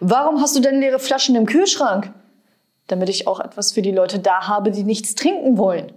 [0.00, 2.12] Warum hast du denn leere Flaschen im Kühlschrank?
[2.86, 5.92] Damit ich auch etwas für die Leute da habe, die nichts trinken wollen.